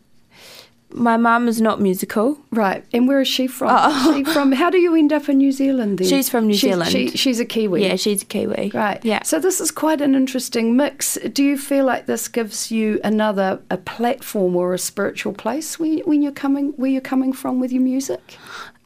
My 0.91 1.17
mum 1.17 1.47
is 1.47 1.59
not 1.59 1.81
musical. 1.81 2.37
Right, 2.51 2.85
and 2.93 3.07
where 3.07 3.19
is 3.21 3.27
she 3.27 3.47
from? 3.47 4.13
She 4.13 4.23
from? 4.23 4.51
How 4.53 4.69
do 4.69 4.77
you 4.77 4.95
end 4.95 5.11
up 5.11 5.27
in 5.27 5.37
New 5.39 5.51
Zealand? 5.51 5.99
Then 5.99 6.07
She's 6.07 6.29
from 6.29 6.47
New 6.47 6.53
She's- 6.53 6.73
Zealand. 6.73 6.91
She, 6.91 7.09
she's 7.17 7.39
a 7.39 7.45
Kiwi. 7.45 7.83
Yeah, 7.85 7.95
she's 7.95 8.21
a 8.21 8.25
Kiwi. 8.25 8.71
Right. 8.73 9.03
Yeah. 9.03 9.23
So 9.23 9.39
this 9.39 9.59
is 9.59 9.71
quite 9.71 9.99
an 10.01 10.15
interesting 10.15 10.75
mix. 10.77 11.17
Do 11.33 11.43
you 11.43 11.57
feel 11.57 11.85
like 11.85 12.05
this 12.05 12.27
gives 12.27 12.71
you 12.71 12.99
another 13.03 13.61
a 13.69 13.77
platform 13.77 14.55
or 14.55 14.73
a 14.73 14.79
spiritual 14.79 15.33
place 15.33 15.77
when, 15.79 15.99
when 15.99 16.21
you're 16.21 16.31
coming 16.31 16.73
where 16.77 16.91
you're 16.91 17.01
coming 17.01 17.33
from 17.33 17.59
with 17.59 17.71
your 17.71 17.81
music? 17.83 18.37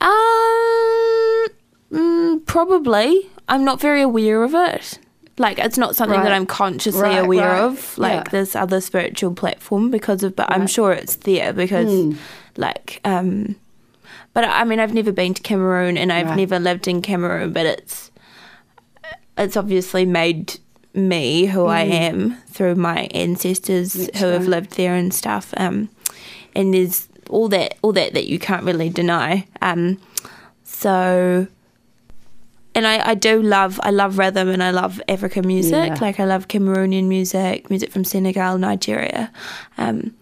Um, 0.02 1.48
mm, 1.92 2.46
probably. 2.46 3.30
I'm 3.48 3.64
not 3.66 3.80
very 3.82 4.02
aware 4.02 4.44
of 4.44 4.54
it. 4.56 5.00
Like, 5.40 5.58
it's 5.58 5.78
not 5.78 5.96
something 5.96 6.18
Right. 6.20 6.24
that 6.26 6.34
I'm 6.34 6.46
consciously 6.46 7.02
Right, 7.02 7.24
aware 7.24 7.50
right. 7.50 7.62
of. 7.62 7.98
Like 7.98 8.26
Yeah. 8.26 8.32
this 8.32 8.56
other 8.56 8.82
spiritual 8.82 9.34
platform 9.34 9.90
because 9.90 10.22
of, 10.22 10.36
but 10.36 10.52
I'm 10.52 10.68
sure 10.68 10.92
it's 10.92 11.16
there 11.16 11.54
because, 11.54 11.88
Hmm. 11.90 12.14
like, 12.58 13.00
um, 13.06 13.56
but 14.34 14.44
I 14.44 14.64
mean, 14.66 14.80
I've 14.80 14.94
never 14.94 15.12
been 15.12 15.34
to 15.34 15.42
Cameroon 15.42 15.98
and 15.98 16.12
I've 16.14 16.36
never 16.36 16.60
lived 16.60 16.88
in 16.88 17.02
Cameroon, 17.02 17.54
but 17.54 17.66
it's 17.66 18.12
it's 19.38 19.56
obviously 19.56 20.06
made 20.06 20.60
me 20.94 21.46
who 21.46 21.66
I 21.68 21.82
am 21.84 22.36
through 22.52 22.76
my 22.76 23.08
ancestors 23.12 23.94
Hmm. 23.94 24.02
That's 24.04 24.20
who 24.20 24.26
have 24.28 24.48
lived 24.48 24.76
there 24.76 24.94
and 24.96 25.14
stuff. 25.14 25.54
Um, 25.56 25.88
and 26.54 26.74
there's 26.74 27.08
all 27.30 27.48
that 27.50 27.76
all 27.82 27.94
that 27.94 28.14
that 28.14 28.28
you 28.28 28.38
can't 28.40 28.64
really 28.66 28.90
deny. 28.90 29.48
Um, 29.62 29.98
so 30.64 31.48
and 32.80 32.88
I, 32.88 33.10
I 33.12 33.14
do 33.16 33.42
love 33.42 33.80
I 33.84 33.92
love 33.92 34.18
rhythm 34.18 34.48
and 34.50 34.64
I 34.64 34.72
love 34.72 35.02
African 35.08 35.46
music. 35.46 35.74
Yeah. 35.92 35.98
Like 36.02 36.20
I 36.20 36.26
love 36.26 36.48
Cameroonian 36.48 37.06
music, 37.08 37.70
music 37.70 37.92
from 37.92 38.04
Senegal, 38.04 38.58
Nigeria. 38.58 39.32
Um, 39.78 40.16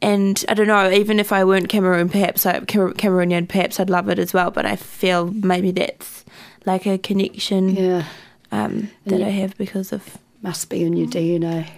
and 0.00 0.44
I 0.48 0.54
don't 0.54 0.66
know, 0.66 0.90
even 0.90 1.18
if 1.20 1.32
I 1.32 1.44
weren't 1.44 1.68
Cameroon, 1.68 2.08
perhaps 2.08 2.44
I, 2.44 2.60
Camer- 2.60 2.92
Cameroonian, 2.94 3.48
perhaps 3.48 3.78
I'd 3.80 3.88
love 3.90 4.08
it 4.08 4.18
as 4.18 4.32
well. 4.34 4.50
But 4.50 4.66
I 4.66 4.76
feel 4.76 5.26
maybe 5.32 5.70
that's 5.70 6.24
like 6.66 6.86
a 6.86 6.98
connection 6.98 7.70
Yeah. 7.70 8.04
um, 8.50 8.90
that 9.06 9.20
you- 9.20 9.26
I 9.26 9.30
have 9.30 9.56
because 9.56 9.92
of 9.92 10.18
Must 10.42 10.68
be 10.68 10.82
in 10.82 10.96
your 10.96 11.06
DNA. 11.08 11.68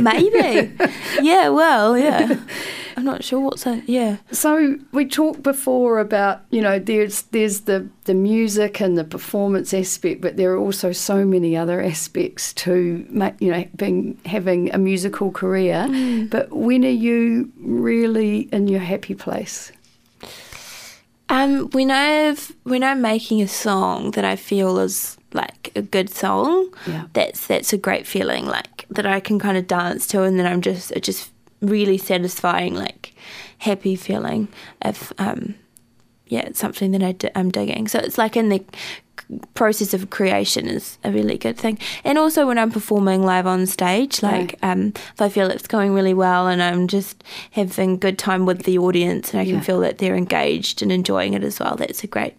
maybe, 0.00 0.72
yeah. 1.22 1.48
Well, 1.48 1.96
yeah. 1.96 2.36
I'm 2.96 3.04
not 3.04 3.22
sure 3.24 3.40
what's 3.40 3.66
a 3.66 3.82
yeah. 3.86 4.16
So 4.32 4.76
we 4.92 5.06
talked 5.06 5.42
before 5.42 5.98
about 5.98 6.40
you 6.50 6.60
know 6.62 6.78
there's 6.78 7.22
there's 7.32 7.60
the 7.62 7.88
the 8.04 8.14
music 8.14 8.80
and 8.80 8.96
the 8.98 9.04
performance 9.04 9.72
aspect, 9.74 10.20
but 10.20 10.36
there 10.36 10.52
are 10.52 10.58
also 10.58 10.92
so 10.92 11.24
many 11.24 11.56
other 11.56 11.80
aspects 11.82 12.52
to 12.54 13.06
you 13.40 13.50
know 13.52 13.64
being 13.76 14.18
having 14.26 14.72
a 14.74 14.78
musical 14.78 15.30
career. 15.30 15.86
But 16.30 16.50
when 16.50 16.84
are 16.84 16.88
you 16.88 17.50
really 17.58 18.48
in 18.52 18.68
your 18.68 18.80
happy 18.80 19.14
place? 19.14 19.72
Um, 21.28 21.70
when 21.70 21.90
I've 21.92 22.52
when 22.64 22.82
I'm 22.82 23.00
making 23.00 23.40
a 23.40 23.46
song 23.48 24.10
that 24.12 24.24
I 24.24 24.34
feel 24.34 24.78
is 24.80 25.16
like 25.32 25.70
a 25.76 25.82
good 25.82 26.10
song, 26.10 26.74
Yeah. 26.86 27.04
that's 27.12 27.46
that's 27.46 27.72
a 27.72 27.78
great 27.78 28.04
feeling. 28.06 28.46
Like 28.46 28.84
that 28.90 29.06
I 29.06 29.20
can 29.20 29.38
kind 29.38 29.56
of 29.56 29.68
dance 29.68 30.08
to, 30.08 30.22
and 30.22 30.38
then 30.38 30.46
I'm 30.46 30.60
just 30.60 30.90
it 30.90 31.04
just 31.04 31.30
really 31.60 31.98
satisfying, 31.98 32.74
like 32.74 33.14
happy 33.58 33.96
feeling. 33.96 34.48
If 34.84 35.12
um, 35.18 35.54
yeah, 36.26 36.40
it's 36.40 36.60
something 36.60 36.92
that 36.92 37.02
I 37.02 37.12
d- 37.12 37.30
I'm 37.34 37.50
digging. 37.50 37.88
So 37.88 37.98
it's 37.98 38.16
like 38.18 38.36
in 38.36 38.48
the 38.50 38.64
process 39.54 39.94
of 39.94 40.10
creation 40.10 40.66
is 40.68 40.98
a 41.04 41.10
really 41.12 41.38
good 41.38 41.56
thing. 41.56 41.78
And 42.04 42.18
also 42.18 42.46
when 42.46 42.58
I'm 42.58 42.70
performing 42.72 43.22
live 43.22 43.46
on 43.46 43.66
stage, 43.66 44.22
like 44.22 44.56
um, 44.62 44.92
if 45.12 45.20
I 45.20 45.28
feel 45.28 45.48
it's 45.50 45.68
going 45.68 45.92
really 45.92 46.14
well 46.14 46.48
and 46.48 46.60
I'm 46.62 46.88
just 46.88 47.22
having 47.52 47.96
good 47.98 48.18
time 48.18 48.44
with 48.46 48.62
the 48.64 48.78
audience 48.78 49.32
and 49.32 49.40
I 49.40 49.44
can 49.44 49.54
Yeah. 49.56 49.60
feel 49.60 49.80
that 49.80 49.98
they're 49.98 50.16
engaged 50.16 50.82
and 50.82 50.90
enjoying 50.90 51.34
it 51.34 51.44
as 51.44 51.60
well, 51.60 51.76
that's 51.76 52.02
a 52.02 52.08
great 52.08 52.34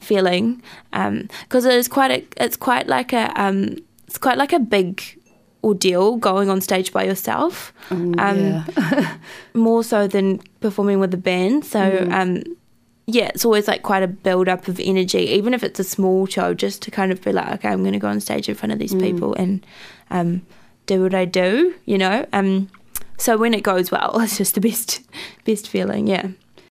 feeling. 0.00 0.62
Because 0.92 1.64
it 1.66 1.74
is 1.74 1.88
quite 1.88 2.10
a, 2.10 2.42
it's 2.44 2.56
quite 2.56 2.86
like 2.86 3.12
a, 3.12 3.32
um, 3.40 3.76
it's 4.06 4.18
quite 4.18 4.38
like 4.38 4.52
a 4.54 4.60
big 4.60 5.02
ordeal 5.62 6.16
going 6.16 6.48
on 6.50 6.60
stage 6.60 6.92
by 6.92 7.04
yourself. 7.04 7.72
um, 7.90 8.14
yeah. 8.16 9.16
more 9.54 9.82
so 9.84 10.06
than 10.06 10.38
performing 10.60 11.00
with 11.00 11.12
a 11.14 11.18
band. 11.18 11.64
So, 11.64 11.78
Mm. 11.80 12.12
um, 12.12 12.56
yeah, 13.06 13.26
it's 13.34 13.44
always 13.44 13.66
like 13.66 13.82
quite 13.82 14.02
a 14.02 14.08
build 14.08 14.48
up 14.48 14.68
of 14.68 14.78
energy, 14.80 15.18
even 15.18 15.52
if 15.52 15.62
it's 15.64 15.80
a 15.80 15.84
small 15.84 16.26
show, 16.26 16.54
just 16.54 16.80
to 16.82 16.90
kind 16.90 17.10
of 17.12 17.20
be 17.22 17.32
like, 17.32 17.48
okay, 17.54 17.68
I'm 17.68 17.80
going 17.82 17.92
to 17.92 17.98
go 17.98 18.08
on 18.08 18.20
stage 18.20 18.48
in 18.48 18.54
front 18.54 18.72
of 18.72 18.78
these 18.78 18.94
people 18.94 19.34
and 19.34 19.66
um, 20.10 20.42
do 20.86 21.02
what 21.02 21.14
I 21.14 21.24
do, 21.24 21.74
you 21.86 21.98
know. 21.98 22.24
Um, 22.32 22.68
so 23.18 23.36
when 23.36 23.52
it 23.52 23.62
goes 23.62 23.90
well, 23.90 24.20
it's 24.20 24.38
just 24.38 24.54
the 24.54 24.60
best, 24.60 25.02
best 25.44 25.68
feeling. 25.68 26.06
Yeah. 26.06 26.28